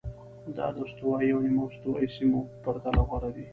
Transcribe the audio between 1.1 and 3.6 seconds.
او نیمه استوایي سیمو په پرتله غوره دي.